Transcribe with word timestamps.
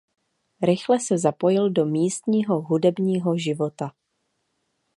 Rychle 0.61 0.99
se 0.99 1.17
zapojil 1.17 1.69
do 1.73 1.85
místního 1.85 2.61
hudebního 2.61 3.37
života. 3.37 3.91